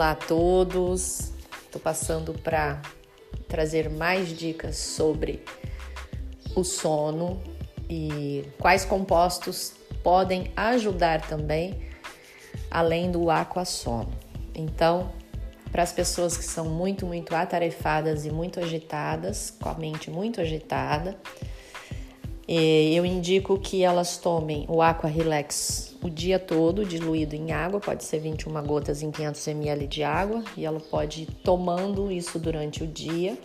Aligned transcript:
Olá 0.00 0.12
a 0.12 0.14
todos. 0.14 1.30
Estou 1.66 1.78
passando 1.78 2.32
para 2.32 2.80
trazer 3.46 3.90
mais 3.90 4.30
dicas 4.30 4.78
sobre 4.78 5.44
o 6.56 6.64
sono 6.64 7.38
e 7.86 8.48
quais 8.58 8.82
compostos 8.82 9.74
podem 10.02 10.52
ajudar 10.56 11.20
também 11.28 11.86
além 12.70 13.10
do 13.10 13.30
aquassono. 13.30 14.10
Então, 14.54 15.12
para 15.70 15.82
as 15.82 15.92
pessoas 15.92 16.34
que 16.34 16.44
são 16.44 16.64
muito, 16.64 17.04
muito 17.04 17.34
atarefadas 17.34 18.24
e 18.24 18.30
muito 18.30 18.58
agitadas, 18.58 19.54
com 19.60 19.68
a 19.68 19.74
mente 19.74 20.10
muito 20.10 20.40
agitada, 20.40 21.18
eu 22.52 23.06
indico 23.06 23.58
que 23.58 23.84
elas 23.84 24.16
tomem 24.16 24.64
o 24.68 24.82
Aqua 24.82 25.08
Relax 25.08 25.90
o 26.02 26.08
dia 26.08 26.38
todo, 26.38 26.84
diluído 26.84 27.36
em 27.36 27.52
água, 27.52 27.78
pode 27.78 28.04
ser 28.04 28.20
21 28.20 28.62
gotas 28.64 29.02
em 29.02 29.10
500 29.10 29.48
ml 29.48 29.86
de 29.86 30.02
água, 30.02 30.42
e 30.56 30.64
ela 30.64 30.80
pode 30.80 31.22
ir 31.22 31.26
tomando 31.44 32.10
isso 32.10 32.38
durante 32.38 32.82
o 32.82 32.86
dia. 32.86 33.38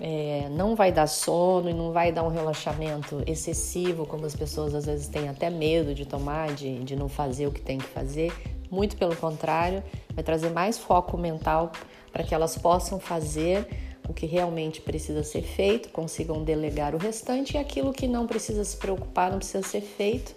É, 0.00 0.48
não 0.52 0.74
vai 0.74 0.90
dar 0.90 1.06
sono 1.06 1.68
e 1.68 1.74
não 1.74 1.92
vai 1.92 2.10
dar 2.10 2.22
um 2.22 2.28
relaxamento 2.28 3.22
excessivo, 3.26 4.06
como 4.06 4.24
as 4.24 4.34
pessoas 4.34 4.74
às 4.74 4.86
vezes 4.86 5.08
têm 5.08 5.28
até 5.28 5.50
medo 5.50 5.94
de 5.94 6.06
tomar, 6.06 6.54
de, 6.54 6.78
de 6.84 6.96
não 6.96 7.08
fazer 7.08 7.46
o 7.46 7.52
que 7.52 7.60
tem 7.60 7.78
que 7.78 7.86
fazer. 7.86 8.32
Muito 8.70 8.96
pelo 8.96 9.14
contrário, 9.16 9.82
vai 10.14 10.22
trazer 10.24 10.50
mais 10.50 10.78
foco 10.78 11.18
mental 11.18 11.72
para 12.12 12.22
que 12.22 12.34
elas 12.34 12.56
possam 12.56 12.98
fazer 12.98 13.68
o 14.10 14.12
que 14.12 14.26
realmente 14.26 14.80
precisa 14.80 15.22
ser 15.22 15.42
feito, 15.42 15.88
consigam 15.90 16.42
delegar 16.42 16.94
o 16.94 16.98
restante 16.98 17.54
e 17.54 17.58
aquilo 17.58 17.92
que 17.92 18.08
não 18.08 18.26
precisa 18.26 18.64
se 18.64 18.76
preocupar, 18.76 19.30
não 19.30 19.38
precisa 19.38 19.62
ser 19.62 19.80
feito, 19.80 20.34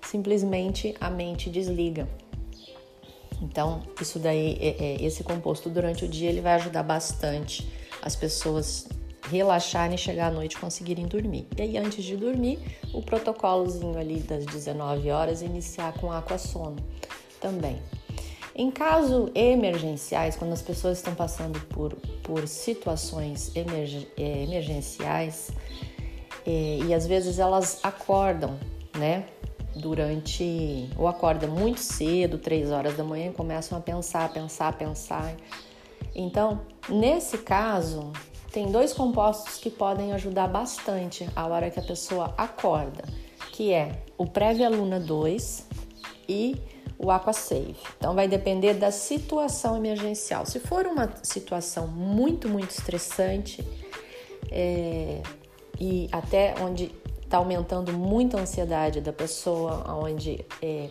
simplesmente 0.00 0.94
a 1.00 1.10
mente 1.10 1.50
desliga. 1.50 2.08
Então, 3.42 3.82
isso 4.00 4.18
daí, 4.18 4.56
é, 4.60 4.76
é, 4.78 5.04
esse 5.04 5.24
composto 5.24 5.68
durante 5.68 6.04
o 6.04 6.08
dia, 6.08 6.28
ele 6.28 6.40
vai 6.40 6.54
ajudar 6.54 6.84
bastante 6.84 7.68
as 8.02 8.14
pessoas 8.14 8.88
relaxarem, 9.28 9.98
chegar 9.98 10.28
à 10.28 10.30
noite 10.30 10.54
e 10.54 10.58
conseguirem 10.58 11.06
dormir. 11.06 11.46
E 11.56 11.62
aí, 11.62 11.76
antes 11.76 12.04
de 12.04 12.16
dormir, 12.16 12.58
o 12.94 13.02
protocolozinho 13.02 13.98
ali 13.98 14.20
das 14.20 14.46
19 14.46 15.10
horas, 15.10 15.42
iniciar 15.42 15.92
com 15.94 16.10
aqua 16.10 16.38
sono 16.38 16.76
também. 17.40 17.78
Em 18.58 18.72
casos 18.72 19.30
emergenciais, 19.36 20.34
quando 20.34 20.52
as 20.52 20.60
pessoas 20.60 20.98
estão 20.98 21.14
passando 21.14 21.60
por, 21.68 21.94
por 22.24 22.48
situações 22.48 23.52
é, 23.54 24.42
emergenciais 24.42 25.52
é, 26.44 26.80
e 26.84 26.92
às 26.92 27.06
vezes 27.06 27.38
elas 27.38 27.78
acordam, 27.84 28.58
né? 28.98 29.26
Durante. 29.76 30.90
ou 30.98 31.06
acordam 31.06 31.48
muito 31.48 31.78
cedo, 31.78 32.36
três 32.36 32.72
horas 32.72 32.96
da 32.96 33.04
manhã, 33.04 33.30
e 33.30 33.32
começam 33.32 33.78
a 33.78 33.80
pensar, 33.80 34.32
pensar, 34.32 34.76
pensar. 34.76 35.36
Então, 36.12 36.62
nesse 36.88 37.38
caso, 37.38 38.12
tem 38.50 38.72
dois 38.72 38.92
compostos 38.92 39.58
que 39.58 39.70
podem 39.70 40.12
ajudar 40.14 40.48
bastante 40.48 41.30
a 41.36 41.46
hora 41.46 41.70
que 41.70 41.78
a 41.78 41.84
pessoa 41.84 42.34
acorda, 42.36 43.04
que 43.52 43.72
é 43.72 44.02
o 44.16 44.26
Previaluna 44.26 44.98
2 44.98 45.68
e 46.28 46.56
o 46.98 47.10
AquaSave. 47.10 47.76
Então 47.96 48.14
vai 48.14 48.26
depender 48.26 48.74
da 48.74 48.90
situação 48.90 49.76
emergencial. 49.76 50.44
Se 50.44 50.58
for 50.58 50.86
uma 50.86 51.12
situação 51.22 51.86
muito, 51.86 52.48
muito 52.48 52.70
estressante 52.70 53.64
é, 54.50 55.22
e 55.78 56.08
até 56.10 56.54
onde 56.60 56.92
está 57.22 57.36
aumentando 57.36 57.92
muito 57.92 58.36
a 58.36 58.40
ansiedade 58.40 59.00
da 59.00 59.12
pessoa, 59.12 59.84
onde 60.02 60.44
é, 60.60 60.88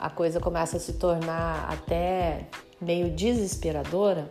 a 0.00 0.10
coisa 0.10 0.40
começa 0.40 0.78
a 0.78 0.80
se 0.80 0.94
tornar 0.94 1.68
até 1.70 2.46
meio 2.80 3.10
desesperadora, 3.10 4.30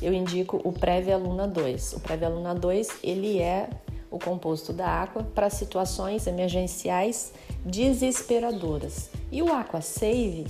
eu 0.00 0.12
indico 0.12 0.60
o 0.64 0.72
Preve 0.72 1.14
Luna 1.14 1.46
2. 1.46 1.94
O 1.94 2.00
Preve 2.00 2.26
Luna 2.28 2.54
2 2.54 3.00
ele 3.02 3.40
é 3.40 3.68
o 4.16 4.18
composto 4.18 4.72
da 4.72 4.86
água 4.86 5.22
para 5.34 5.48
situações 5.50 6.26
emergenciais 6.26 7.32
desesperadoras. 7.64 9.10
E 9.30 9.42
o 9.42 9.52
AquaSave, 9.52 10.46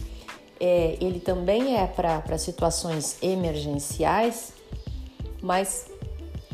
é, 0.58 0.96
ele 1.00 1.20
também 1.20 1.76
é 1.76 1.86
para 1.86 2.38
situações 2.38 3.18
emergenciais, 3.22 4.52
mas 5.42 5.90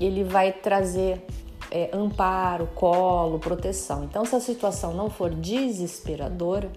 ele 0.01 0.25
vai 0.25 0.53
trazer 0.53 1.25
é, 1.71 1.91
amparo, 1.93 2.67
colo, 2.75 3.39
proteção. 3.39 4.05
Então, 4.05 4.25
se 4.25 4.35
a 4.35 4.41
situação 4.41 4.95
não 4.95 5.09
for 5.09 5.31
desesperadora, 5.31 6.71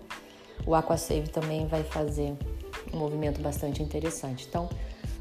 o 0.66 0.76
AquaSave 0.76 1.30
também 1.30 1.66
vai 1.68 1.84
fazer 1.84 2.34
um 2.94 2.98
movimento 2.98 3.42
bastante 3.42 3.82
interessante. 3.82 4.46
Então, 4.48 4.70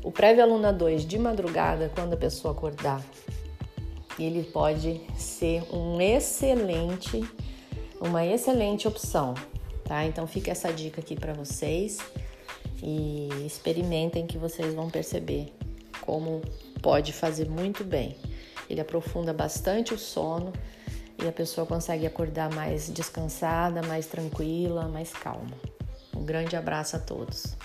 o 0.02 0.12
Prévia 0.12 0.44
Luna 0.44 0.72
2 0.72 1.06
de 1.06 1.18
madrugada, 1.18 1.90
quando 1.94 2.12
a 2.12 2.16
pessoa 2.16 2.52
acordar, 2.52 3.02
ele 4.18 4.44
pode 4.44 5.00
ser 5.16 5.62
um 5.72 6.00
excelente, 6.00 7.22
uma 8.00 8.24
excelente 8.24 8.86
opção 8.86 9.34
tá? 9.84 10.04
Então 10.04 10.26
fica 10.26 10.50
essa 10.50 10.72
dica 10.72 11.00
aqui 11.00 11.14
para 11.14 11.32
vocês 11.32 11.98
e 12.82 13.28
experimentem 13.46 14.26
que 14.26 14.38
vocês 14.38 14.74
vão 14.74 14.90
perceber 14.90 15.52
como 16.00 16.42
pode 16.82 17.12
fazer 17.12 17.48
muito 17.48 17.84
bem. 17.84 18.16
Ele 18.68 18.80
aprofunda 18.80 19.32
bastante 19.32 19.94
o 19.94 19.98
sono 19.98 20.52
e 21.22 21.28
a 21.28 21.32
pessoa 21.32 21.66
consegue 21.66 22.06
acordar 22.06 22.52
mais 22.52 22.90
descansada, 22.90 23.82
mais 23.82 24.06
tranquila, 24.06 24.88
mais 24.88 25.12
calma. 25.12 25.56
Um 26.16 26.24
grande 26.24 26.56
abraço 26.56 26.96
a 26.96 26.98
todos. 26.98 27.56